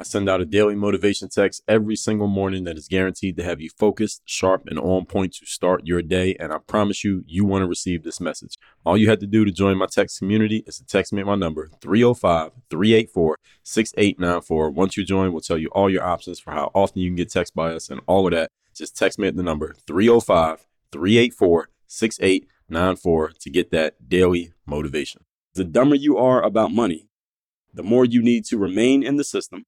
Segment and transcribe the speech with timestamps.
[0.00, 3.60] I send out a daily motivation text every single morning that is guaranteed to have
[3.60, 6.36] you focused, sharp, and on point to start your day.
[6.38, 8.54] And I promise you, you want to receive this message.
[8.86, 11.26] All you have to do to join my text community is to text me at
[11.26, 14.70] my number 305 384 6894.
[14.70, 17.32] Once you join, we'll tell you all your options for how often you can get
[17.32, 18.52] text by us and all of that.
[18.76, 25.24] Just text me at the number 305 384 6894 to get that daily motivation.
[25.54, 27.08] The dumber you are about money,
[27.74, 29.64] the more you need to remain in the system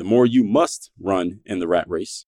[0.00, 2.24] the more you must run in the rat race.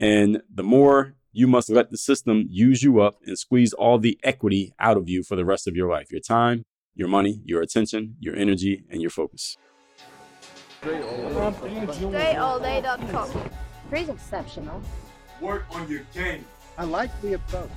[0.00, 4.18] And the more you must let the system use you up and squeeze all the
[4.22, 7.60] equity out of you for the rest of your life your time, your money, your
[7.60, 9.58] attention, your energy, and your focus.
[10.80, 13.50] DreAllDay.com.
[13.90, 14.80] Pretty exceptional.
[15.42, 16.46] Work on your game.
[16.78, 17.68] I like the approach.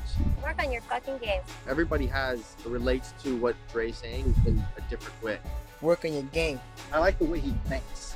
[0.41, 1.41] Work on your fucking game.
[1.67, 5.37] Everybody has relates to what Dre's saying in a different way.
[5.81, 6.61] Work on your game.
[6.93, 8.15] I like the way he thinks.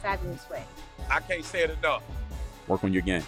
[0.00, 0.64] fabulous way.
[1.10, 2.02] I can't say it enough.
[2.68, 3.24] Work on your game.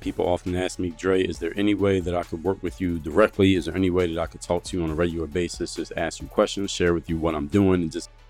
[0.00, 2.98] People often ask me, Dre, is there any way that I could work with you
[2.98, 3.54] directly?
[3.54, 5.74] Is there any way that I could talk to you on a regular basis?
[5.74, 8.08] Just ask you questions, share with you what I'm doing, and just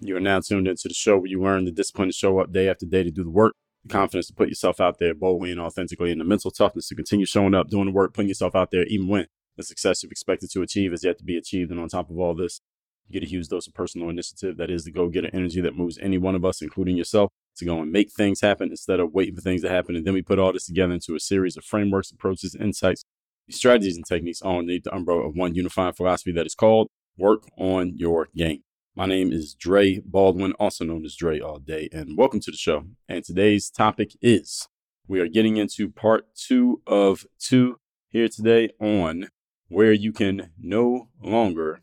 [0.00, 2.52] You are now tuned into the show where you learn the discipline to show up
[2.52, 5.50] day after day to do the work the confidence to put yourself out there boldly
[5.50, 8.54] and authentically, and the mental toughness to continue showing up, doing the work, putting yourself
[8.54, 11.70] out there, even when the success you've expected to achieve is yet to be achieved.
[11.70, 12.60] And on top of all this,
[13.08, 14.56] you get a huge dose of personal initiative.
[14.56, 17.64] That is the go getter energy that moves any one of us, including yourself, to
[17.64, 19.96] go and make things happen instead of waiting for things to happen.
[19.96, 23.04] And then we put all this together into a series of frameworks, approaches, insights,
[23.50, 27.44] strategies, and techniques all underneath the umbrella of one unifying philosophy that is called work
[27.56, 28.62] on your game.
[29.00, 32.56] My name is Dre Baldwin, also known as Dre All Day, and welcome to the
[32.58, 32.84] show.
[33.08, 34.68] And today's topic is
[35.08, 37.76] we are getting into part two of two
[38.10, 39.28] here today on
[39.68, 41.80] where you can no longer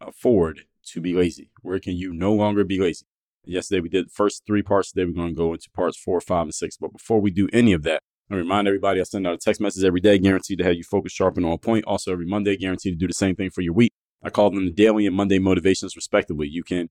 [0.00, 0.60] afford
[0.92, 1.50] to be lazy.
[1.62, 3.06] Where can you no longer be lazy?
[3.44, 4.92] Yesterday we did the first three parts.
[4.92, 6.76] Today we're going to go into parts four, five, and six.
[6.76, 8.00] But before we do any of that,
[8.30, 10.84] I remind everybody I send out a text message every day, guaranteed to have you
[10.84, 11.84] focused, sharp, and on point.
[11.84, 13.92] Also, every Monday, guaranteed to do the same thing for your week.
[14.24, 16.48] I call them the daily and Monday motivations, respectively.
[16.48, 16.88] You can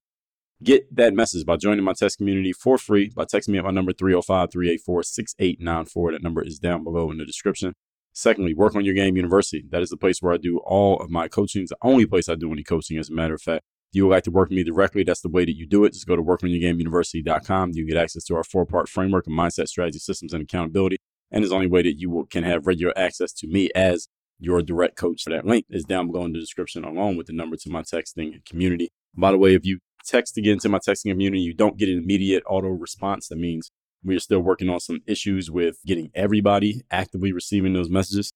[0.61, 3.71] get that message by joining my test community for free by texting me at my
[3.71, 6.11] number 305 384 6894.
[6.11, 7.73] That number is down below in the description.
[8.13, 9.65] Secondly, Work on Your Game University.
[9.71, 11.63] That is the place where I do all of my coaching.
[11.63, 13.63] It's the only place I do any coaching, as a matter of fact.
[13.91, 15.83] If you would like to work with me directly, that's the way that you do
[15.85, 15.93] it.
[15.93, 17.71] Just go to workonyourgameuniversity.com.
[17.73, 20.97] You get access to our four part framework of mindset, strategy, systems, and accountability.
[21.31, 24.07] And it's the only way that you will, can have regular access to me as
[24.39, 25.23] your direct coach.
[25.23, 27.81] For that link is down below in the description, along with the number to my
[27.81, 28.89] texting community.
[29.15, 31.97] By the way, if you text again to my texting community, you don't get an
[31.97, 33.27] immediate auto response.
[33.27, 33.71] That means
[34.03, 38.31] we are still working on some issues with getting everybody actively receiving those messages.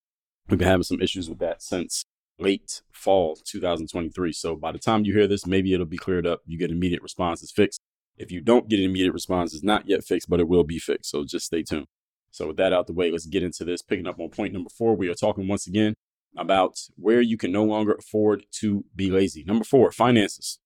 [0.50, 2.06] We've been having some issues with that since
[2.40, 4.32] late fall 2023.
[4.32, 6.42] So by the time you hear this, maybe it'll be cleared up.
[6.46, 7.82] You get immediate responses fixed.
[8.18, 10.80] If you don't get an immediate response, it's not yet fixed, but it will be
[10.80, 11.12] fixed.
[11.12, 11.88] So just stay tuned.
[12.32, 13.82] So with that out the way, let's get into this.
[13.82, 15.96] Picking up on point number four, we are talking once again
[16.38, 19.44] about where you can no longer afford to be lazy.
[19.44, 20.60] Number four, finances.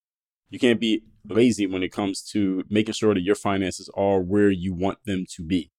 [0.49, 4.49] You can't be lazy when it comes to making sure that your finances are where
[4.49, 5.71] you want them to be.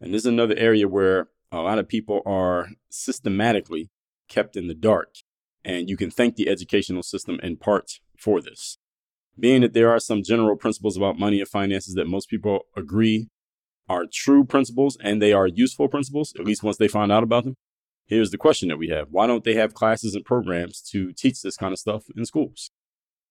[0.00, 3.90] And this is another area where a lot of people are systematically
[4.28, 5.14] kept in the dark.
[5.64, 8.78] And you can thank the educational system in part for this.
[9.38, 13.28] Being that there are some general principles about money and finances that most people agree
[13.88, 17.44] are true principles and they are useful principles, at least once they find out about
[17.44, 17.56] them.
[18.06, 21.42] Here's the question that we have Why don't they have classes and programs to teach
[21.42, 22.70] this kind of stuff in schools?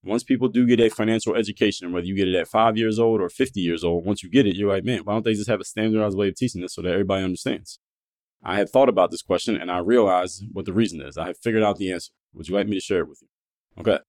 [0.04, 3.22] Once people do get a financial education, whether you get it at five years old
[3.22, 5.50] or 50 years old, once you get it, you're like, man, why don't they just
[5.50, 7.80] have a standardized way of teaching this so that everybody understands?
[8.44, 11.18] I have thought about this question and I realized what the reason is.
[11.18, 12.12] I have figured out the answer.
[12.34, 13.30] Would you like me to share it with you?
[13.80, 14.00] Okay.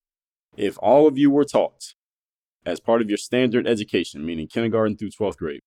[0.56, 1.94] If all of you were taught
[2.66, 5.60] as part of your standard education, meaning kindergarten through 12th grade,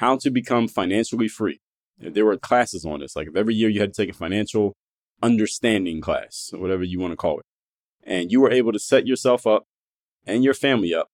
[0.00, 1.60] how to become financially free,
[1.98, 4.74] there were classes on this, like if every year you had to take a financial
[5.22, 7.44] understanding class, or whatever you want to call it,
[8.02, 9.64] and you were able to set yourself up
[10.26, 11.08] and your family up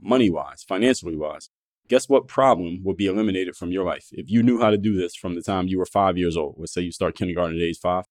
[0.00, 1.50] money wise, financially wise,
[1.86, 4.96] guess what problem would be eliminated from your life if you knew how to do
[4.96, 6.56] this from the time you were five years old?
[6.58, 8.06] Let's say you start kindergarten at age five.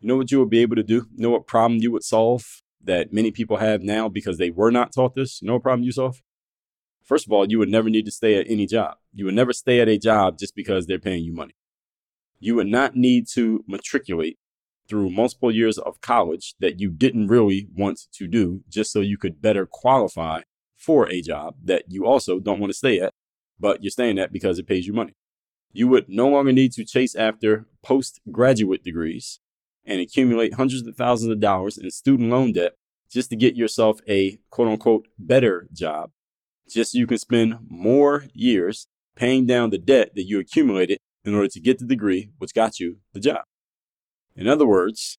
[0.00, 1.06] You know what you would be able to do?
[1.14, 2.44] You know what problem you would solve
[2.82, 5.40] that many people have now because they were not taught this?
[5.40, 6.20] You know what problem you solve?
[7.04, 8.96] First of all, you would never need to stay at any job.
[9.12, 11.54] You would never stay at a job just because they're paying you money.
[12.38, 14.38] You would not need to matriculate
[14.88, 19.16] through multiple years of college that you didn't really want to do just so you
[19.16, 20.42] could better qualify
[20.76, 23.12] for a job that you also don't want to stay at,
[23.58, 25.14] but you're staying at because it pays you money.
[25.72, 29.38] You would no longer need to chase after postgraduate degrees
[29.84, 32.72] and accumulate hundreds of thousands of dollars in student loan debt
[33.10, 36.10] just to get yourself a quote unquote better job,
[36.72, 38.86] just so you can spend more years
[39.16, 42.80] paying down the debt that you accumulated in order to get the degree which got
[42.80, 43.42] you the job.
[44.34, 45.18] In other words,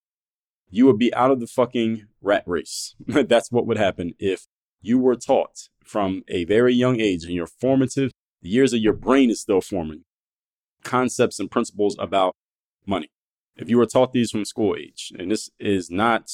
[0.68, 2.94] you would be out of the fucking rat race.
[3.06, 4.46] That's what would happen if
[4.80, 8.10] you were taught from a very young age in your formative
[8.40, 10.04] the years that your brain is still forming
[10.82, 12.34] concepts and principles about
[12.84, 13.08] money
[13.56, 16.30] if you were taught these from school age, and this is not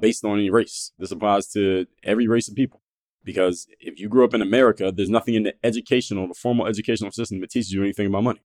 [0.00, 2.81] based on any race, this applies to every race of people.
[3.24, 7.12] Because if you grew up in America, there's nothing in the educational, the formal educational
[7.12, 8.42] system that teaches you anything about money.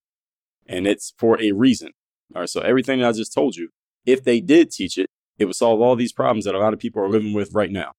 [0.67, 1.91] And it's for a reason.
[2.35, 2.49] All right.
[2.49, 3.69] So everything that I just told you,
[4.05, 5.07] if they did teach it,
[5.39, 7.71] it would solve all these problems that a lot of people are living with right
[7.71, 7.93] now.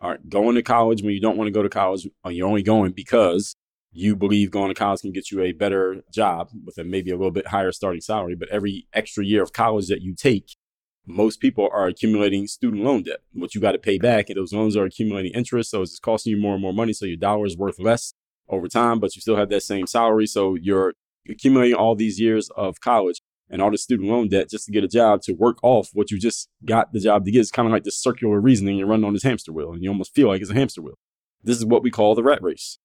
[0.00, 0.28] All right.
[0.28, 2.92] Going to college when you don't want to go to college, or you're only going
[2.92, 3.54] because
[3.92, 7.16] you believe going to college can get you a better job with a maybe a
[7.16, 8.34] little bit higher starting salary.
[8.34, 10.56] But every extra year of college that you take,
[11.06, 14.28] most people are accumulating student loan debt, which you got to pay back.
[14.28, 15.70] And those loans are accumulating interest.
[15.70, 16.92] So it's costing you more and more money.
[16.92, 18.14] So your dollar is worth less
[18.48, 20.26] over time, but you still have that same salary.
[20.26, 20.94] So you're
[21.28, 23.20] accumulating all these years of college
[23.50, 26.10] and all the student loan debt just to get a job to work off what
[26.10, 27.40] you just got the job to get.
[27.40, 28.78] It's kind of like this circular reasoning.
[28.78, 30.98] You're running on this hamster wheel and you almost feel like it's a hamster wheel.
[31.42, 32.78] This is what we call the rat race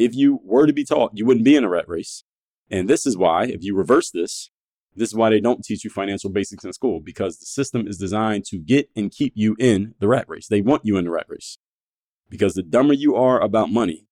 [0.00, 2.24] if you were to be taught, you wouldn't be in a rat race.
[2.70, 4.50] And this is why, if you reverse this,
[4.94, 7.98] this is why they don't teach you financial basics in school because the system is
[7.98, 10.48] designed to get and keep you in the rat race.
[10.48, 11.58] They want you in the rat race
[12.28, 14.06] because the dumber you are about money,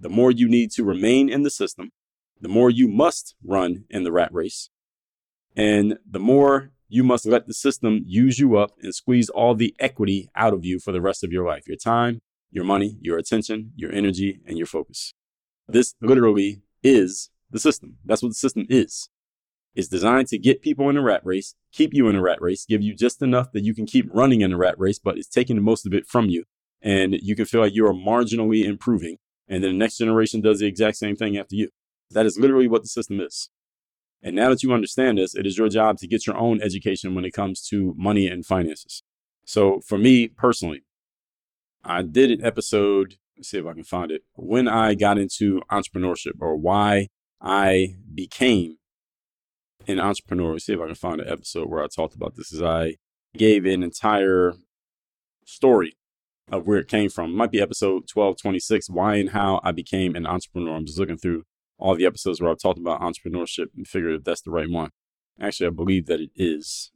[0.00, 1.90] the more you need to remain in the system,
[2.40, 4.70] the more you must run in the rat race,
[5.56, 9.74] and the more you must let the system use you up and squeeze all the
[9.78, 12.20] equity out of you for the rest of your life your time,
[12.50, 15.12] your money, your attention, your energy, and your focus.
[15.66, 17.98] This literally is the system.
[18.04, 19.10] That's what the system is.
[19.78, 22.66] It's designed to get people in a rat race, keep you in a rat race,
[22.68, 25.28] give you just enough that you can keep running in a rat race, but it's
[25.28, 26.42] taking the most of it from you.
[26.82, 29.18] And you can feel like you are marginally improving.
[29.46, 31.68] And then the next generation does the exact same thing after you.
[32.10, 33.50] That is literally what the system is.
[34.20, 37.14] And now that you understand this, it is your job to get your own education
[37.14, 39.04] when it comes to money and finances.
[39.44, 40.82] So for me personally,
[41.84, 44.24] I did an episode Let's see if I can find it.
[44.34, 47.06] When I got into entrepreneurship or why
[47.40, 48.77] I became
[49.88, 50.52] an entrepreneur.
[50.52, 52.52] Let's see if I can find an episode where I talked about this.
[52.52, 52.96] As I
[53.36, 54.54] gave an entire
[55.44, 55.96] story
[56.50, 57.30] of where it came from.
[57.30, 60.76] It might be episode 1226, why and how I became an entrepreneur.
[60.76, 61.44] I'm just looking through
[61.78, 64.90] all the episodes where I've talked about entrepreneurship and figured if that's the right one.
[65.40, 66.90] Actually, I believe that it is.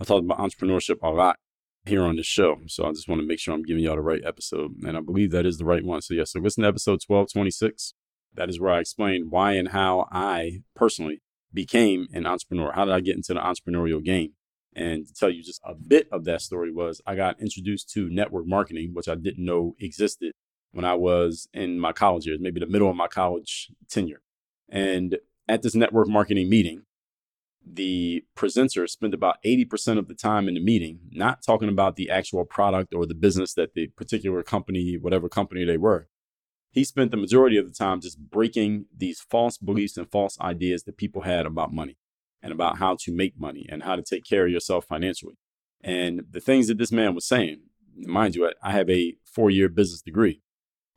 [0.00, 1.36] I talked about entrepreneurship a lot
[1.84, 2.58] here on the show.
[2.66, 4.72] So I just want to make sure I'm giving y'all the right episode.
[4.86, 6.00] And I believe that is the right one.
[6.00, 7.94] So, yeah, so listen to episode 1226.
[8.34, 11.20] That is where I explain why and how I personally
[11.52, 12.72] became an entrepreneur.
[12.72, 14.32] How did I get into the entrepreneurial game?
[14.74, 18.08] And to tell you just a bit of that story was I got introduced to
[18.08, 20.32] network marketing, which I didn't know existed
[20.72, 24.22] when I was in my college years, maybe the middle of my college tenure.
[24.70, 26.84] And at this network marketing meeting,
[27.64, 32.10] the presenter spent about 80% of the time in the meeting not talking about the
[32.10, 36.08] actual product or the business that the particular company, whatever company they were.
[36.72, 40.84] He spent the majority of the time just breaking these false beliefs and false ideas
[40.84, 41.98] that people had about money
[42.42, 45.34] and about how to make money and how to take care of yourself financially.
[45.84, 47.60] And the things that this man was saying,
[47.96, 50.40] mind you, I have a four year business degree.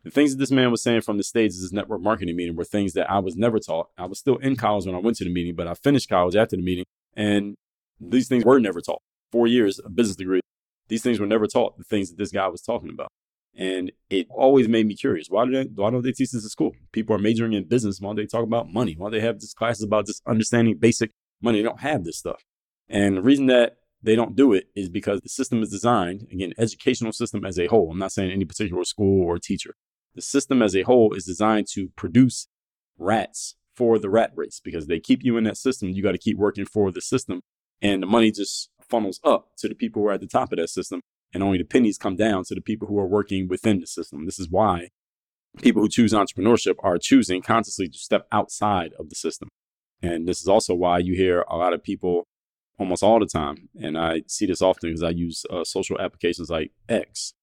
[0.04, 2.56] The things that this man was saying from the stage of this network marketing meeting
[2.56, 3.90] were things that I was never taught.
[3.98, 6.36] I was still in college when I went to the meeting, but I finished college
[6.36, 7.56] after the meeting, and
[8.00, 9.02] these things were never taught.
[9.32, 10.42] Four years a business degree,
[10.90, 11.80] these things were never taught.
[11.80, 13.08] The things that this guy was talking about,
[13.56, 14.36] and it oh.
[14.36, 15.28] always made me curious.
[15.30, 15.64] Why do they?
[15.64, 16.74] Why don't they teach this at school?
[16.92, 18.00] People are majoring in business.
[18.00, 18.96] Why don't they talk about money?
[18.98, 21.60] Why don't they have this classes about just understanding basic money?
[21.60, 22.44] They don't have this stuff,
[22.90, 26.54] and the reason that they don't do it is because the system is designed again,
[26.58, 27.92] educational system as a whole.
[27.92, 29.76] I'm not saying any particular school or teacher
[30.16, 32.48] the system as a whole is designed to produce
[32.98, 35.90] rats for the rat race because they keep you in that system.
[35.90, 37.42] You got to keep working for the system.
[37.82, 40.58] And the money just funnels up to the people who are at the top of
[40.58, 41.02] that system.
[41.36, 44.24] And only the pennies come down to the people who are working within the system.
[44.26, 44.88] This is why
[45.62, 49.50] people who choose entrepreneurship are choosing consciously to step outside of the system.
[50.02, 52.24] And this is also why you hear a lot of people
[52.80, 53.68] almost all the time.
[53.78, 57.34] And I see this often because I use uh, social applications like X,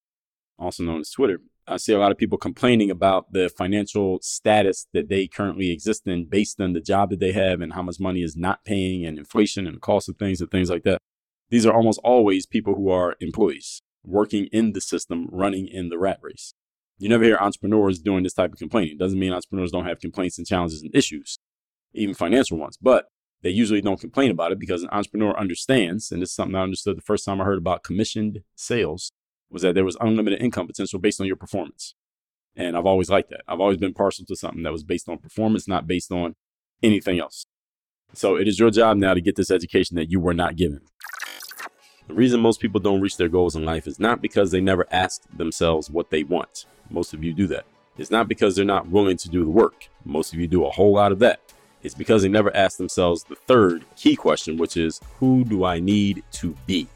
[0.58, 1.40] also known as Twitter.
[1.68, 6.06] I see a lot of people complaining about the financial status that they currently exist
[6.06, 9.04] in based on the job that they have and how much money is not paying
[9.04, 10.98] and inflation and the cost of things and things like that.
[11.52, 15.98] These are almost always people who are employees working in the system, running in the
[15.98, 16.54] rat race.
[16.96, 18.92] You never hear entrepreneurs doing this type of complaining.
[18.92, 21.38] It doesn't mean entrepreneurs don't have complaints and challenges and issues,
[21.92, 23.08] even financial ones, but
[23.42, 26.62] they usually don't complain about it because an entrepreneur understands, and this is something I
[26.62, 29.12] understood the first time I heard about commissioned sales
[29.50, 31.94] was that there was unlimited income potential based on your performance.
[32.56, 33.42] And I've always liked that.
[33.46, 36.34] I've always been partial to something that was based on performance, not based on
[36.82, 37.44] anything else.
[38.14, 40.80] So it is your job now to get this education that you were not given.
[42.08, 44.86] The reason most people don't reach their goals in life is not because they never
[44.90, 46.66] ask themselves what they want.
[46.90, 47.64] Most of you do that.
[47.96, 49.88] It's not because they're not willing to do the work.
[50.04, 51.40] Most of you do a whole lot of that.
[51.82, 55.78] It's because they never ask themselves the third key question, which is who do I
[55.78, 56.88] need to be?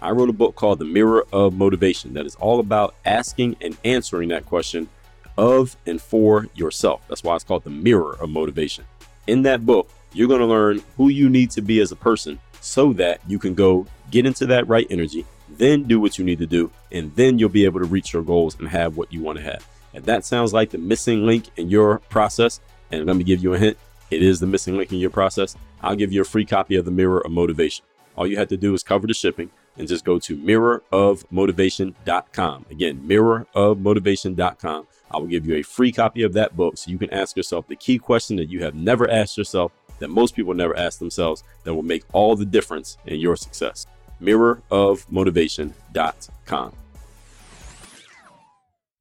[0.00, 3.76] I wrote a book called The Mirror of Motivation that is all about asking and
[3.84, 4.88] answering that question
[5.36, 7.02] of and for yourself.
[7.08, 8.84] That's why it's called The Mirror of Motivation.
[9.26, 12.38] In that book, you're going to learn who you need to be as a person
[12.64, 16.38] so that you can go get into that right energy, then do what you need
[16.38, 19.20] to do, and then you'll be able to reach your goals and have what you
[19.20, 19.68] want to have.
[19.92, 23.52] And that sounds like the missing link in your process, and let me give you
[23.52, 23.76] a hint,
[24.10, 26.86] it is the missing link in your process, I'll give you a free copy of
[26.86, 27.84] The Mirror of Motivation.
[28.16, 32.66] All you have to do is cover the shipping and just go to mirrorofmotivation.com.
[32.70, 34.86] Again, mirrorofmotivation.com.
[35.10, 37.68] I will give you a free copy of that book so you can ask yourself
[37.68, 39.72] the key question that you have never asked yourself,
[40.04, 43.86] that most people never ask themselves, that will make all the difference in your success.
[44.20, 46.72] Mirrorofmotivation.com.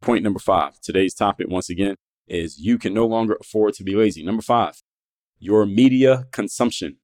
[0.02, 0.80] Point number five.
[0.80, 4.24] Today's topic, once again, is you can no longer afford to be lazy.
[4.24, 4.82] Number five,
[5.40, 7.00] your media consumption.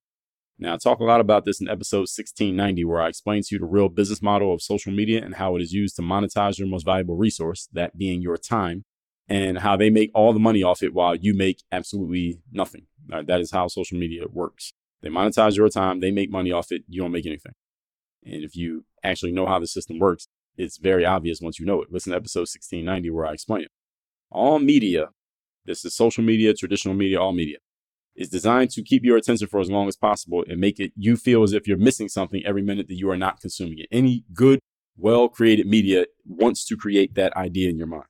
[0.57, 3.59] Now, I talk a lot about this in episode 1690, where I explain to you
[3.59, 6.69] the real business model of social media and how it is used to monetize your
[6.69, 8.85] most valuable resource, that being your time,
[9.29, 12.87] and how they make all the money off it while you make absolutely nothing.
[13.07, 14.73] Right, that is how social media works.
[15.01, 17.53] They monetize your time, they make money off it, you don't make anything.
[18.25, 21.81] And if you actually know how the system works, it's very obvious once you know
[21.81, 21.91] it.
[21.91, 23.71] Listen to episode 1690 where I explain it.
[24.29, 25.09] All media,
[25.65, 27.57] this is social media, traditional media, all media,
[28.15, 31.15] is designed to keep your attention for as long as possible and make it you
[31.15, 33.87] feel as if you're missing something every minute that you are not consuming it.
[33.91, 34.59] Any good,
[34.97, 38.03] well created media wants to create that idea in your mind.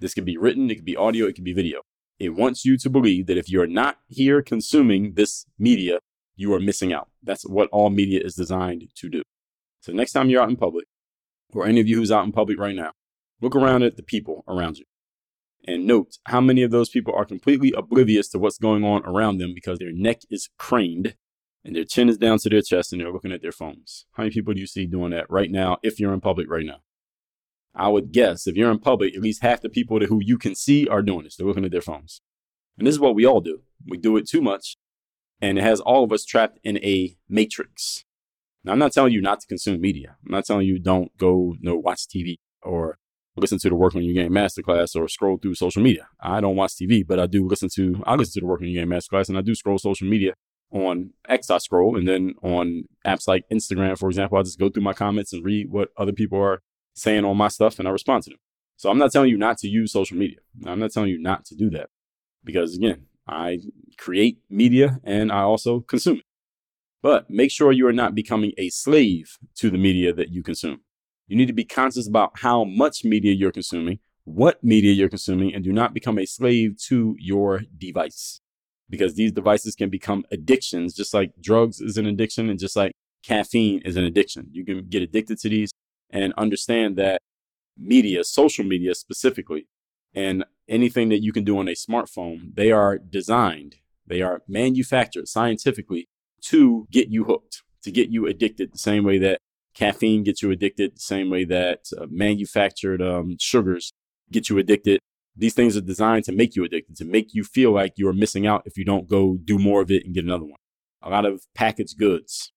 [0.00, 1.82] This could be written, it could be audio, it could be video.
[2.18, 5.98] It wants you to believe that if you're not here consuming this media,
[6.36, 7.08] you are missing out.
[7.22, 9.22] That's what all media is designed to do.
[9.80, 10.86] So next time you're out in public,
[11.52, 12.92] or any of you who's out in public right now,
[13.40, 14.84] look around at the people around you
[15.66, 19.38] and note how many of those people are completely oblivious to what's going on around
[19.38, 21.14] them because their neck is craned
[21.64, 24.06] and their chin is down to their chest and they're looking at their phones.
[24.12, 26.66] How many people do you see doing that right now if you're in public right
[26.66, 26.80] now?
[27.74, 30.54] I would guess if you're in public, at least half the people who you can
[30.54, 31.36] see are doing this.
[31.36, 32.20] They're looking at their phones.
[32.78, 33.62] And this is what we all do.
[33.86, 34.76] We do it too much,
[35.40, 38.04] and it has all of us trapped in a matrix.
[38.64, 40.16] Now, I'm not telling you not to consume media.
[40.24, 42.98] I'm not telling you don't go, you know, watch TV or
[43.36, 46.08] listen to the Work on Your Game Masterclass or scroll through social media.
[46.20, 48.68] I don't watch TV, but I do listen to, I listen to the Work on
[48.68, 50.34] Your Game Masterclass and I do scroll social media
[50.72, 51.96] on X, I scroll.
[51.96, 55.44] And then on apps like Instagram, for example, I just go through my comments and
[55.44, 56.62] read what other people are
[56.94, 58.38] saying on my stuff and I respond to them.
[58.76, 60.38] So I'm not telling you not to use social media.
[60.66, 61.90] I'm not telling you not to do that
[62.42, 63.60] because again, I
[63.98, 66.24] create media and I also consume it.
[67.02, 70.80] But make sure you are not becoming a slave to the media that you consume.
[71.26, 75.54] You need to be conscious about how much media you're consuming, what media you're consuming,
[75.54, 78.40] and do not become a slave to your device.
[78.90, 82.92] Because these devices can become addictions, just like drugs is an addiction and just like
[83.22, 84.48] caffeine is an addiction.
[84.52, 85.72] You can get addicted to these
[86.14, 87.20] and understand that
[87.76, 89.66] media, social media specifically,
[90.14, 95.28] and anything that you can do on a smartphone, they are designed, they are manufactured
[95.28, 96.06] scientifically
[96.40, 99.40] to get you hooked, to get you addicted, the same way that
[99.74, 103.92] caffeine gets you addicted, the same way that uh, manufactured um, sugars
[104.30, 105.00] get you addicted.
[105.36, 108.46] These things are designed to make you addicted, to make you feel like you're missing
[108.46, 110.60] out if you don't go do more of it and get another one.
[111.02, 112.52] A lot of packaged goods,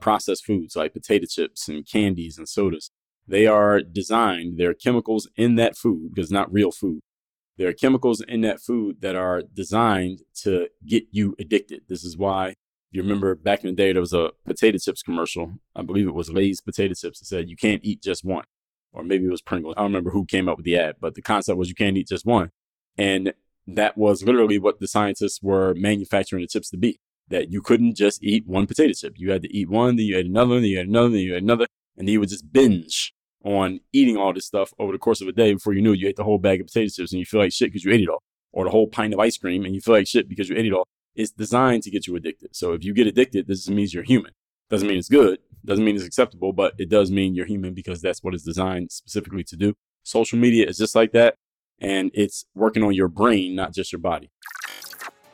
[0.00, 2.90] processed foods like potato chips and candies and sodas,
[3.26, 7.00] they are designed, there are chemicals in that food because not real food.
[7.56, 11.82] There are chemicals in that food that are designed to get you addicted.
[11.88, 12.54] This is why
[12.90, 15.52] if you remember back in the day, there was a potato chips commercial.
[15.76, 18.44] I believe it was Lay's potato chips that said you can't eat just one.
[18.92, 19.74] Or maybe it was Pringles.
[19.76, 21.96] I don't remember who came up with the ad, but the concept was you can't
[21.96, 22.50] eat just one.
[22.98, 23.32] And
[23.68, 26.98] that was literally what the scientists were manufacturing the chips to be.
[27.30, 29.14] That you couldn't just eat one potato chip.
[29.16, 31.34] You had to eat one, then you had another, then you had another, then you
[31.34, 34.98] had another, and then you would just binge on eating all this stuff over the
[34.98, 35.54] course of a day.
[35.54, 37.40] Before you knew it, you ate the whole bag of potato chips and you feel
[37.40, 38.22] like shit because you ate it all.
[38.52, 40.66] Or the whole pint of ice cream and you feel like shit because you ate
[40.66, 40.88] it all.
[41.14, 42.54] It's designed to get you addicted.
[42.54, 44.32] So if you get addicted, this means you're human.
[44.68, 45.38] Doesn't mean it's good.
[45.64, 48.92] Doesn't mean it's acceptable, but it does mean you're human because that's what it's designed
[48.92, 49.74] specifically to do.
[50.02, 51.34] Social media is just like that.
[51.78, 54.30] And it's working on your brain, not just your body.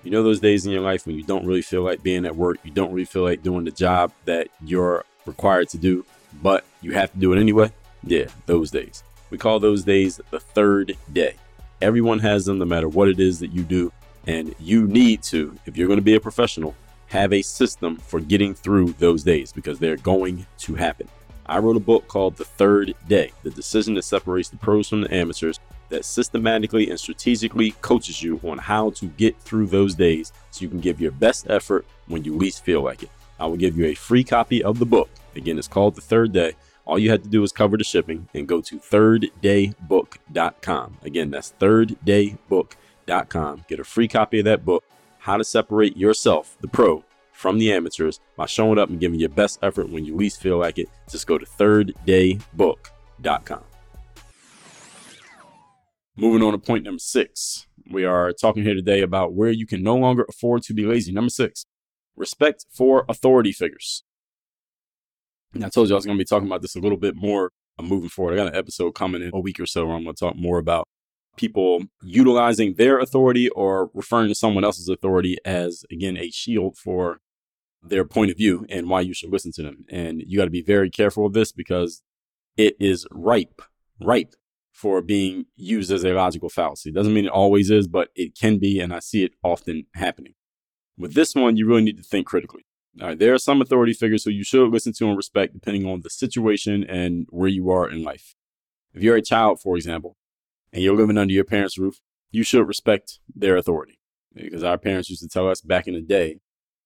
[0.07, 2.37] You know, those days in your life when you don't really feel like being at
[2.37, 6.07] work, you don't really feel like doing the job that you're required to do,
[6.40, 7.73] but you have to do it anyway?
[8.05, 9.03] Yeah, those days.
[9.31, 11.35] We call those days the third day.
[11.83, 13.92] Everyone has them no matter what it is that you do.
[14.29, 16.77] And you need to, if you're going to be a professional,
[17.09, 21.09] have a system for getting through those days because they're going to happen.
[21.47, 25.01] I wrote a book called The Third Day The Decision That Separates the Pros from
[25.01, 30.33] the Amateurs that systematically and strategically coaches you on how to get through those days
[30.51, 33.11] so you can give your best effort when you least feel like it.
[33.38, 35.11] I will give you a free copy of the book.
[35.35, 36.55] Again, it's called The Third Day.
[36.87, 40.96] All you have to do is cover the shipping and go to thirddaybook.com.
[41.03, 43.64] Again, that's thirddaybook.com.
[43.68, 44.85] Get a free copy of that book,
[45.18, 49.29] How to Separate Yourself, the Pro, from the Amateurs by showing up and giving your
[49.29, 50.88] best effort when you least feel like it.
[51.11, 53.64] Just go to thirddaybook.com.
[56.18, 57.66] Moving on to point number six.
[57.90, 61.12] We are talking here today about where you can no longer afford to be lazy.
[61.12, 61.66] Number six,
[62.16, 64.02] respect for authority figures.
[65.52, 67.16] And I told you I was going to be talking about this a little bit
[67.16, 68.33] more uh, moving forward.
[68.33, 70.37] I got an episode coming in a week or so where I'm going to talk
[70.37, 70.88] more about
[71.37, 77.18] people utilizing their authority or referring to someone else's authority as, again, a shield for
[77.83, 79.85] their point of view and why you should listen to them.
[79.90, 82.02] And you got to be very careful of this because
[82.57, 83.61] it is ripe,
[84.00, 84.35] ripe
[84.77, 86.93] for being used as a logical fallacy.
[86.93, 90.35] Doesn't mean it always is, but it can be, and I see it often happening.
[90.99, 92.67] With this one, you really need to think critically.
[93.01, 95.87] All right, there are some authority figures who you should listen to and respect depending
[95.87, 98.35] on the situation and where you are in life.
[98.93, 100.17] If you're a child, for example,
[100.75, 103.99] and you're living under your parents' roof, you should respect their authority.
[104.35, 106.41] Because our parents used to tell us back in the day,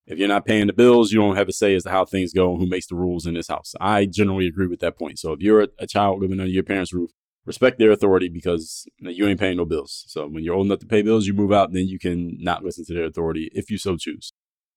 [0.07, 2.33] if you're not paying the bills, you don't have a say as to how things
[2.33, 3.75] go and who makes the rules in this house.
[3.81, 5.19] I generally agree with that point.
[5.19, 7.11] So if you're a child living under your parents' roof,
[7.51, 10.05] respect their authority because you ain't paying no bills.
[10.07, 12.63] So when you're old enough to pay bills, you move out, then you can not
[12.63, 14.33] listen to their authority if you so choose.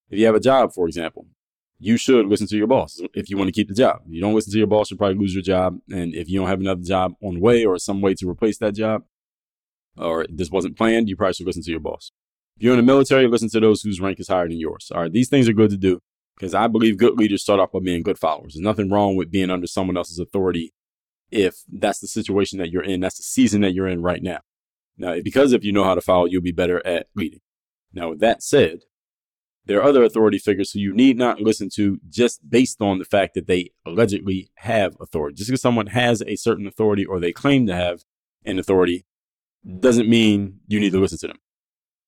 [0.10, 1.28] If you have a job, for example,
[1.80, 4.02] you should listen to your boss if you want to keep the job.
[4.08, 5.80] If you don't listen to your boss, you'll probably lose your job.
[5.92, 8.58] And if you don't have another job on the way or some way to replace
[8.58, 9.04] that job,
[9.96, 12.12] or this wasn't planned, you probably should listen to your boss.
[12.58, 14.92] If you're in the military, listen to those whose rank is higher than yours.
[14.94, 16.00] All right, these things are good to do
[16.36, 18.54] because I believe good leaders start off by being good followers.
[18.54, 20.74] There's nothing wrong with being under someone else's authority
[21.34, 24.40] if that's the situation that you're in, that's the season that you're in right now.
[24.98, 27.40] Now, because if you know how to follow, you'll be better at leading.
[27.92, 28.82] Now, with that said,
[29.66, 33.06] there are other authority figures who you need not listen to just based on the
[33.06, 35.36] fact that they allegedly have authority.
[35.36, 38.04] Just because someone has a certain authority or they claim to have
[38.46, 39.06] an authority
[39.80, 41.40] doesn't mean you need to listen to them.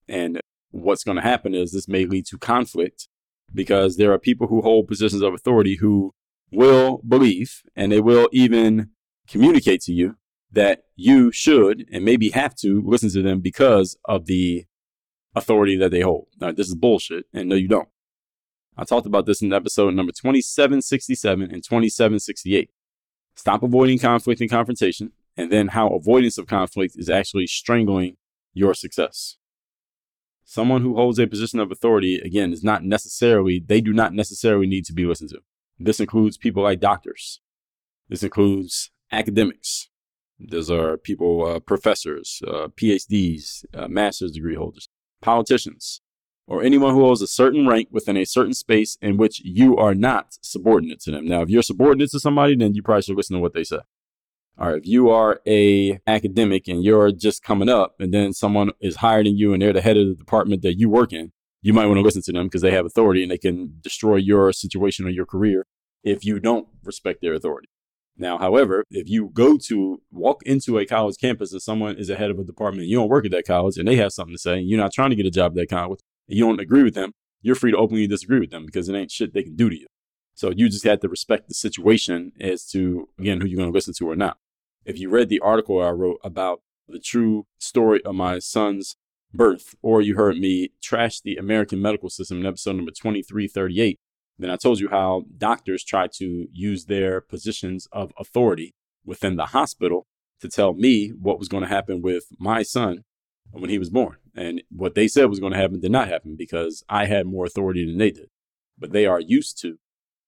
[0.07, 3.07] And what's going to happen is this may lead to conflict
[3.53, 6.13] because there are people who hold positions of authority who
[6.51, 8.91] will believe and they will even
[9.27, 10.17] communicate to you
[10.51, 14.65] that you should and maybe have to listen to them because of the
[15.35, 16.27] authority that they hold.
[16.39, 17.89] Now, this is bullshit, and no, you don't.
[18.77, 22.69] I talked about this in episode number 2767 and 2768.
[23.35, 28.17] Stop avoiding conflict and confrontation, and then how avoidance of conflict is actually strangling
[28.53, 29.37] your success.
[30.45, 34.67] Someone who holds a position of authority, again, is not necessarily, they do not necessarily
[34.67, 35.39] need to be listened to.
[35.79, 37.41] This includes people like doctors.
[38.07, 39.89] This includes academics.
[40.39, 44.89] Those are people, uh, professors, uh, PhDs, uh, master's degree holders,
[45.21, 46.01] politicians,
[46.47, 49.95] or anyone who holds a certain rank within a certain space in which you are
[49.95, 51.25] not subordinate to them.
[51.25, 53.79] Now, if you're subordinate to somebody, then you probably should listen to what they say.
[54.57, 58.71] All right, if you are a academic and you're just coming up and then someone
[58.79, 61.33] is higher than you and they're the head of the department that you work in,
[61.61, 64.15] you might want to listen to them because they have authority and they can destroy
[64.15, 65.65] your situation or your career
[66.03, 67.67] if you don't respect their authority.
[68.17, 72.15] Now, however, if you go to walk into a college campus and someone is a
[72.15, 74.33] head of a department and you don't work at that college and they have something
[74.33, 75.99] to say and you're not trying to get a job at that college
[76.29, 78.95] and you don't agree with them, you're free to openly disagree with them because it
[78.95, 79.87] ain't shit they can do to you.
[80.33, 83.75] So you just have to respect the situation as to, again, who you're going to
[83.75, 84.37] listen to or not.
[84.85, 88.95] If you read the article I wrote about the true story of my son's
[89.33, 93.99] birth, or you heard me trash the American medical system in episode number 2338,
[94.37, 99.47] then I told you how doctors try to use their positions of authority within the
[99.47, 100.07] hospital
[100.41, 103.03] to tell me what was going to happen with my son
[103.51, 104.17] when he was born.
[104.35, 107.45] And what they said was going to happen did not happen because I had more
[107.45, 108.27] authority than they did.
[108.77, 109.77] But they are used to,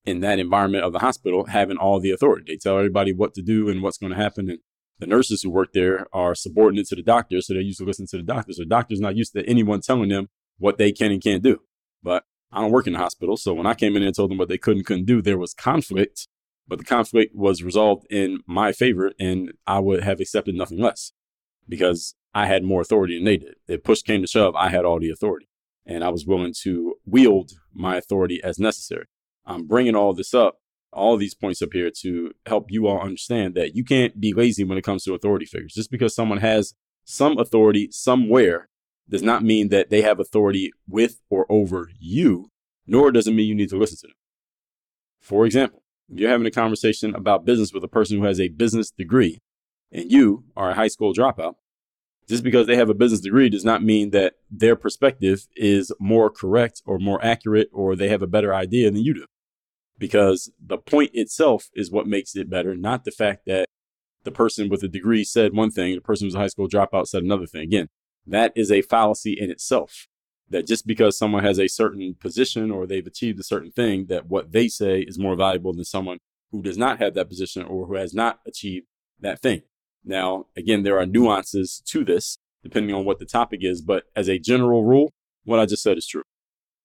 [0.06, 2.46] in that environment of the hospital, having all the authority.
[2.48, 4.50] They tell everybody what to do and what's going to happen.
[4.50, 4.60] And
[5.00, 8.08] the nurses who work there are subordinate to the doctors, so they're used to listen
[8.08, 8.56] to the doctors.
[8.56, 11.60] The doctor's not used to anyone telling them what they can and can't do.
[12.52, 14.48] I don't work in the hospital, so when I came in and told them what
[14.48, 16.28] they could and couldn't do, there was conflict,
[16.68, 21.12] but the conflict was resolved in my favor, and I would have accepted nothing less
[21.68, 23.56] because I had more authority than they did.
[23.68, 25.50] If push came to shove, I had all the authority,
[25.86, 29.06] and I was willing to wield my authority as necessary.
[29.46, 30.60] I'm bringing all this up,
[30.94, 34.64] all these points up here to help you all understand that you can't be lazy
[34.64, 35.74] when it comes to authority figures.
[35.74, 38.70] Just because someone has some authority somewhere
[39.10, 42.50] does not mean that they have authority with or over you,
[42.86, 44.16] nor does it mean you need to listen to them.
[45.22, 48.50] For example, if you're having a conversation about business with a person who has a
[48.50, 49.40] business degree
[49.92, 51.56] and you are a high school dropout,
[52.28, 56.30] just because they have a business degree does not mean that their perspective is more
[56.30, 59.26] correct or more accurate or they have a better idea than you do.
[59.98, 63.68] Because the point itself is what makes it better, not the fact that
[64.24, 67.08] the person with a degree said one thing, the person who's a high school dropout
[67.08, 67.64] said another thing.
[67.64, 67.88] Again,
[68.28, 70.08] that is a fallacy in itself.
[70.50, 74.28] That just because someone has a certain position or they've achieved a certain thing, that
[74.28, 76.20] what they say is more valuable than someone
[76.52, 78.88] who does not have that position or who has not achieved
[79.20, 79.64] that thing.
[80.06, 84.28] Now, again, there are nuances to this depending on what the topic is, but as
[84.28, 85.12] a general rule,
[85.44, 86.24] what I just said is true.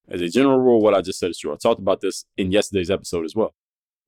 [0.09, 1.53] As a general rule, what I just said is true.
[1.53, 3.55] I talked about this in yesterday's episode as well.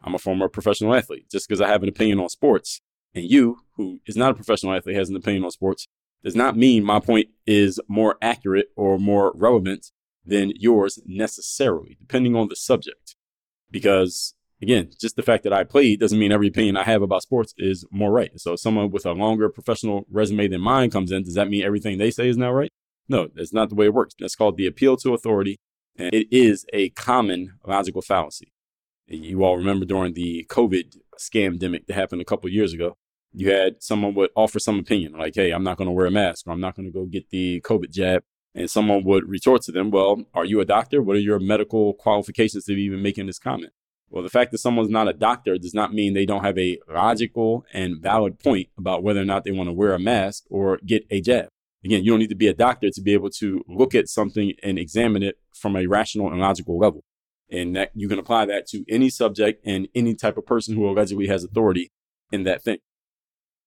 [0.03, 1.31] I'm a former professional athlete.
[1.31, 2.81] Just because I have an opinion on sports,
[3.15, 5.89] and you, who is not a professional athlete, has an opinion on sports,
[6.25, 9.91] does not mean my point is more accurate or more relevant
[10.25, 13.15] than yours necessarily, depending on the subject.
[13.71, 17.23] Because again, just the fact that I played doesn't mean every opinion I have about
[17.23, 18.31] sports is more right.
[18.41, 21.99] So someone with a longer professional resume than mine comes in, does that mean everything
[21.99, 22.73] they say is now right?
[23.09, 24.15] No, that's not the way it works.
[24.19, 25.59] That's called the appeal to authority.
[25.97, 28.53] And it is a common logical fallacy.
[29.07, 32.97] You all remember during the COVID scamdemic that happened a couple years ago,
[33.35, 36.11] you had someone would offer some opinion like, hey, I'm not going to wear a
[36.11, 38.23] mask or I'm not going to go get the COVID jab.
[38.55, 41.03] And someone would retort to them, well, are you a doctor?
[41.03, 43.73] What are your medical qualifications to be even making this comment?
[44.09, 46.79] Well, the fact that someone's not a doctor does not mean they don't have a
[46.89, 50.79] logical and valid point about whether or not they want to wear a mask or
[50.87, 51.49] get a jab.
[51.85, 54.53] Again, you don't need to be a doctor to be able to look at something
[54.63, 57.03] and examine it from a rational and logical level.
[57.51, 60.89] And that you can apply that to any subject and any type of person who
[60.89, 61.91] allegedly has authority
[62.31, 62.79] in that thing.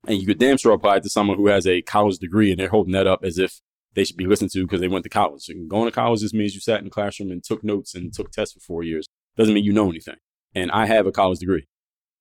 [0.07, 2.59] And you could damn sure apply it to someone who has a college degree and
[2.59, 3.59] they're holding that up as if
[3.93, 5.43] they should be listened to because they went to college.
[5.43, 8.13] So going to college just means you sat in the classroom and took notes and
[8.13, 9.07] took tests for four years.
[9.35, 10.15] Doesn't mean you know anything.
[10.55, 11.67] And I have a college degree.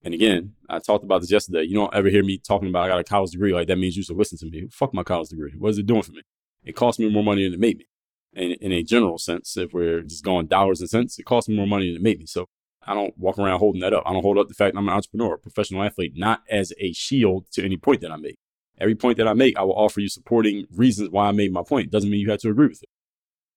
[0.02, 1.62] And again, I talked about this yesterday.
[1.62, 3.96] You don't ever hear me talking about I got a college degree like that means
[3.96, 4.68] you should listen to me.
[4.70, 5.52] Fuck my college degree.
[5.56, 6.22] What is it doing for me?
[6.64, 7.86] It cost me more money than it made me.
[8.34, 11.56] And in a general sense, if we're just going dollars and cents, it costs me
[11.56, 12.26] more money than it made me.
[12.26, 12.46] So
[12.86, 14.04] I don't walk around holding that up.
[14.06, 16.92] I don't hold up the fact I'm an entrepreneur, a professional athlete, not as a
[16.92, 18.36] shield to any point that I make.
[18.78, 21.62] Every point that I make, I will offer you supporting reasons why I made my
[21.66, 21.90] point.
[21.90, 22.88] Doesn't mean you have to agree with it.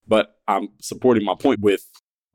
[0.07, 1.85] But I'm supporting my point with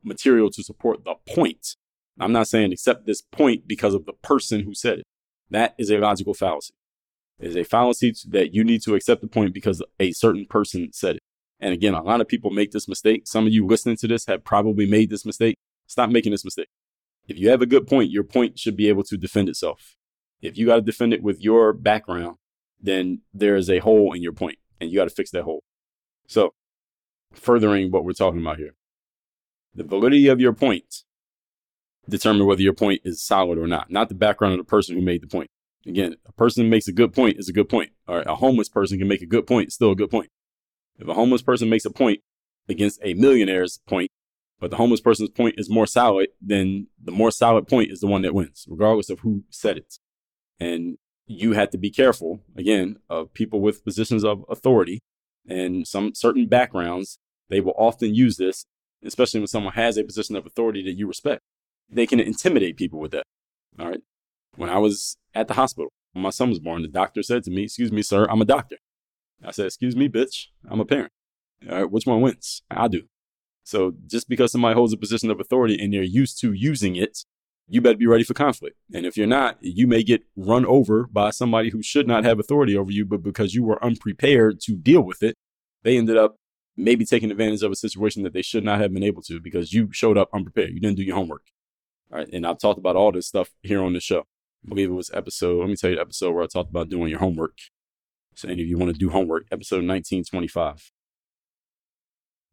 [0.03, 1.75] material to support the point.
[2.19, 5.05] I'm not saying accept this point because of the person who said it.
[5.49, 6.73] That is a logical fallacy.
[7.39, 10.89] It is a fallacy that you need to accept the point because a certain person
[10.93, 11.21] said it.
[11.59, 13.27] And again, a lot of people make this mistake.
[13.27, 15.57] Some of you listening to this have probably made this mistake.
[15.87, 16.67] Stop making this mistake.
[17.27, 19.95] If you have a good point, your point should be able to defend itself.
[20.41, 22.37] If you got to defend it with your background,
[22.79, 25.63] then there is a hole in your point and you got to fix that hole.
[26.27, 26.53] So,
[27.33, 28.75] furthering what we're talking about here,
[29.73, 31.03] the validity of your point
[32.07, 35.01] determine whether your point is solid or not, not the background of the person who
[35.01, 35.49] made the point.
[35.87, 37.91] Again, a person who makes a good point is a good point.
[38.07, 40.29] Or a homeless person can make a good point, still a good point.
[40.97, 42.21] If a homeless person makes a point
[42.67, 44.11] against a millionaire's point,
[44.59, 48.07] but the homeless person's point is more solid, then the more solid point is the
[48.07, 49.95] one that wins, regardless of who said it.
[50.59, 54.99] And you have to be careful, again, of people with positions of authority
[55.47, 57.19] and some certain backgrounds.
[57.49, 58.65] They will often use this,
[59.03, 61.41] especially when someone has a position of authority that you respect.
[61.89, 63.23] They can intimidate people with that.
[63.79, 64.01] All right.
[64.55, 67.51] When I was at the hospital, when my son was born, the doctor said to
[67.51, 68.77] me, Excuse me, sir, I'm a doctor.
[69.43, 71.11] I said, Excuse me, bitch, I'm a parent.
[71.69, 72.63] All right, which one wins?
[72.71, 73.03] I do.
[73.65, 77.25] So just because somebody holds a position of authority and they're used to using it,
[77.67, 78.77] you better be ready for conflict.
[78.93, 82.39] And if you're not, you may get run over by somebody who should not have
[82.39, 85.35] authority over you, but because you were unprepared to deal with it,
[85.81, 86.35] they ended up
[86.77, 89.73] maybe taking advantage of a situation that they should not have been able to because
[89.73, 90.69] you showed up unprepared.
[90.71, 91.47] You didn't do your homework.
[92.11, 92.29] All right.
[92.31, 94.25] And I've talked about all this stuff here on the show.
[94.63, 96.89] I believe it was episode, let me tell you the episode where I talked about
[96.89, 97.57] doing your homework.
[98.35, 100.91] So any of you want to do homework, episode 1925.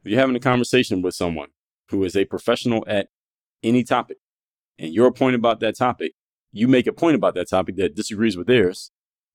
[0.04, 1.48] If you're having a conversation with someone
[1.90, 3.08] who is a professional at
[3.62, 4.18] any topic
[4.78, 6.12] and you're a point about that topic,
[6.50, 8.90] you make a point about that topic that disagrees with theirs.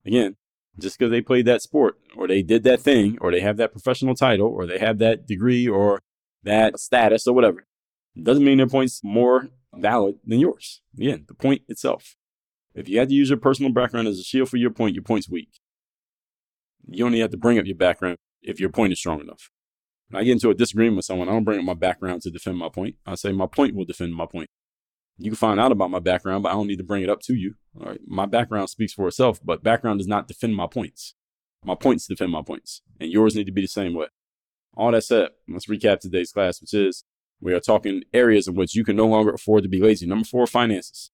[0.06, 0.36] Again,
[0.78, 3.72] just because they played that sport or they did that thing or they have that
[3.72, 6.02] professional title or they have that degree or
[6.44, 7.66] that status or whatever,
[8.22, 10.82] doesn't mean their point's more valid than yours.
[10.98, 12.16] Again, the point itself.
[12.74, 15.04] If you had to use your personal background as a shield for your point, your
[15.04, 15.60] point's weak.
[16.90, 19.50] You only have to bring up your background if your point is strong enough.
[20.10, 22.32] When I get into a disagreement with someone, I don't bring up my background to
[22.32, 22.96] defend my point.
[23.06, 24.50] I say my point will defend my point.
[25.18, 27.22] You can find out about my background, but I don't need to bring it up
[27.22, 27.56] to you.
[27.80, 28.00] All right.
[28.06, 31.16] My background speaks for itself, but background does not defend my points.
[31.66, 34.08] My points defend my points, and yours need to be the same way.
[34.76, 37.04] All that said, let's recap today's class, which is
[37.42, 40.06] we are talking areas in which you can no longer afford to be lazy.
[40.06, 41.12] Number four, finances.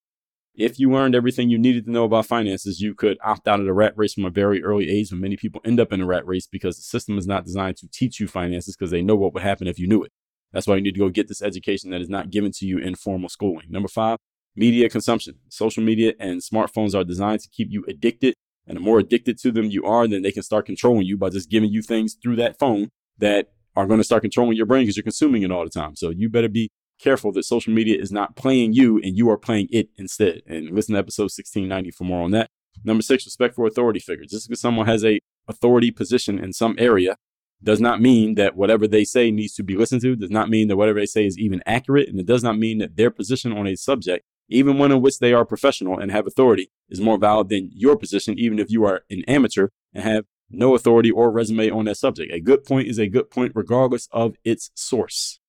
[0.56, 3.66] If you learned everything you needed to know about finances, you could opt out of
[3.66, 5.12] the rat race from a very early age.
[5.12, 7.78] When many people end up in a rat race because the system is not designed
[7.78, 10.12] to teach you finances because they know what would happen if you knew it.
[10.52, 12.78] That's why you need to go get this education that is not given to you
[12.78, 13.66] in formal schooling.
[13.70, 14.20] Number five,
[14.56, 15.39] media consumption.
[15.50, 18.36] Social media and smartphones are designed to keep you addicted.
[18.68, 21.30] And the more addicted to them you are, then they can start controlling you by
[21.30, 24.84] just giving you things through that phone that are going to start controlling your brain
[24.84, 25.96] because you're consuming it all the time.
[25.96, 26.70] So you better be
[27.04, 30.42] careful that social media is not playing you and you are playing it instead.
[30.48, 32.50] And listen to episode 1690 for more on that.
[32.84, 34.32] Number six, respect for authority figures.
[34.32, 37.18] Just because someone has a authority position in some area
[37.62, 40.68] does not mean that whatever they say needs to be listened to, does not mean
[40.68, 43.54] that whatever they say is even accurate, and it does not mean that their position
[43.54, 47.18] on a subject, even one in which they are professional and have authority, is more
[47.18, 51.32] valid than your position, even if you are an amateur and have no authority or
[51.32, 52.34] resume on that subject.
[52.34, 55.39] A good point is a good point regardless of its source.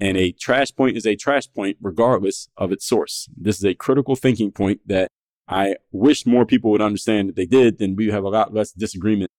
[0.00, 3.28] And a trash point is a trash point regardless of its source.
[3.36, 5.08] This is a critical thinking point that
[5.48, 8.72] I wish more people would understand that they did, then we have a lot less
[8.72, 9.30] disagreement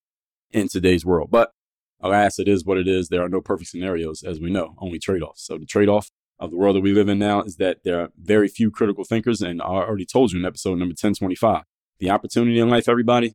[0.52, 1.30] in today's world.
[1.30, 1.52] But
[2.02, 3.10] alas, it is what it is.
[3.10, 5.46] There are no perfect scenarios, as we know, only trade offs.
[5.46, 8.00] So the trade off of the world that we live in now is that there
[8.00, 9.42] are very few critical thinkers.
[9.42, 11.64] And I already told you in episode number 1025
[12.00, 13.34] the opportunity in life, everybody,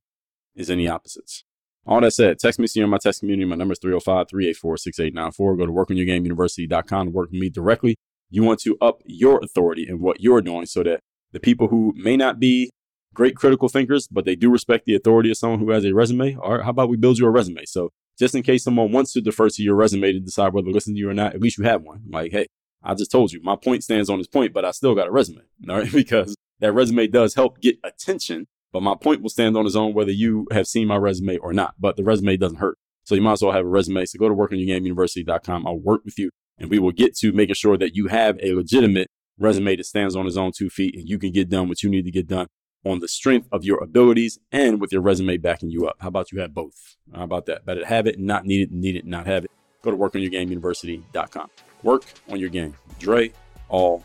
[0.54, 1.44] is in the opposites.
[1.84, 3.44] All that said, text me, see you in my text community.
[3.44, 5.56] My number is 305 384 6894.
[5.56, 7.96] Go to workonyourgameuniversity.com to work with me directly.
[8.30, 11.00] You want to up your authority in what you're doing so that
[11.32, 12.70] the people who may not be
[13.14, 16.36] great critical thinkers, but they do respect the authority of someone who has a resume,
[16.36, 17.64] or how about we build you a resume?
[17.66, 20.72] So just in case someone wants to defer to your resume to decide whether to
[20.72, 22.02] listen to you or not, at least you have one.
[22.08, 22.46] Like, hey,
[22.82, 25.10] I just told you my point stands on this point, but I still got a
[25.10, 25.42] resume.
[25.68, 25.92] All right.
[25.92, 29.94] Because that resume does help get attention but my point will stand on its own
[29.94, 31.74] whether you have seen my resume or not.
[31.78, 32.78] But the resume doesn't hurt.
[33.04, 34.04] So you might as well have a resume.
[34.06, 35.66] So go to workonyourgameuniversity.com.
[35.66, 38.54] I'll work with you and we will get to making sure that you have a
[38.54, 39.08] legitimate
[39.38, 41.90] resume that stands on its own two feet and you can get done what you
[41.90, 42.46] need to get done
[42.84, 45.96] on the strength of your abilities and with your resume backing you up.
[46.00, 46.96] How about you have both?
[47.14, 47.64] How about that?
[47.64, 49.50] Better have it, not need it, need it, not have it.
[49.82, 51.50] Go to workonyourgameuniversity.com.
[51.82, 52.74] Work on your game.
[52.98, 53.32] Dre
[53.68, 54.04] all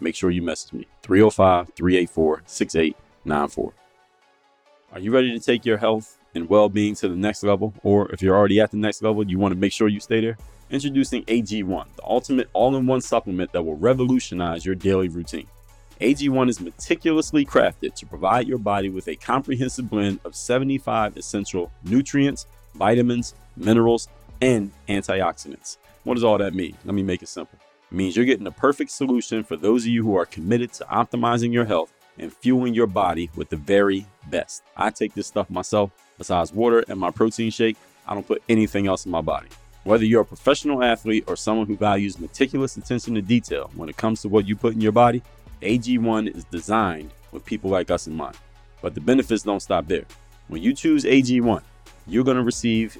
[0.00, 3.72] Make sure you message me 305 384 6894.
[4.92, 7.74] Are you ready to take your health and well being to the next level?
[7.82, 10.20] Or if you're already at the next level, you want to make sure you stay
[10.20, 10.38] there?
[10.70, 15.46] Introducing AG1, the ultimate all in one supplement that will revolutionize your daily routine.
[16.00, 21.72] AG1 is meticulously crafted to provide your body with a comprehensive blend of 75 essential
[21.84, 24.08] nutrients, vitamins, minerals,
[24.42, 25.78] and antioxidants.
[26.04, 26.76] What does all that mean?
[26.84, 27.58] Let me make it simple.
[27.90, 31.52] Means you're getting the perfect solution for those of you who are committed to optimizing
[31.52, 34.62] your health and fueling your body with the very best.
[34.76, 35.92] I take this stuff myself.
[36.18, 39.48] Besides water and my protein shake, I don't put anything else in my body.
[39.84, 43.96] Whether you're a professional athlete or someone who values meticulous attention to detail when it
[43.96, 45.22] comes to what you put in your body,
[45.62, 48.36] AG1 is designed with people like us in mind.
[48.82, 50.04] But the benefits don't stop there.
[50.48, 51.62] When you choose AG1,
[52.08, 52.98] you're going to receive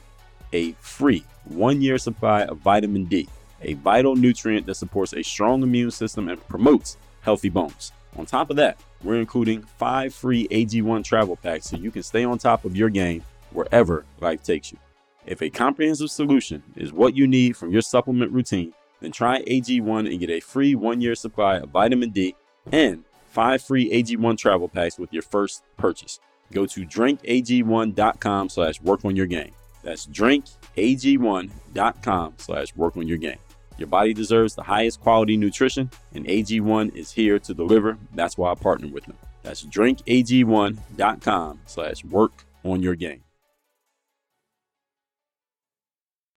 [0.53, 3.29] a free one year supply of vitamin D,
[3.63, 7.93] a vital nutrient that supports a strong immune system and promotes healthy bones.
[8.17, 12.25] On top of that, we're including five free AG1 travel packs so you can stay
[12.25, 14.79] on top of your game wherever life takes you.
[15.27, 20.11] If a comprehensive solution is what you need from your supplement routine, then try AG1
[20.11, 22.35] and get a free one year supply of vitamin D
[22.73, 26.19] and five free AG1 travel packs with your first purchase.
[26.53, 29.51] Go to drinkag1.com slash work on your game.
[29.83, 33.39] That's drinkag1.com slash work on your game.
[33.79, 37.99] Your body deserves the highest quality nutrition, and AG1 is here to deliver.
[38.15, 39.17] That's why I partner with them.
[39.43, 43.26] That's drinkag1.com slash work on your game.